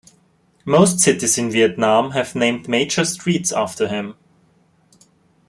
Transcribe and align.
Most 0.65 0.99
cities 0.99 1.37
in 1.37 1.51
Vietnam 1.51 2.09
have 2.13 2.33
named 2.33 2.67
major 2.67 3.05
streets 3.05 3.51
after 3.51 3.87
him. 3.87 4.15